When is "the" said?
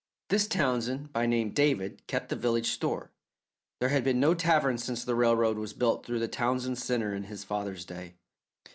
2.29-2.35, 5.03-5.13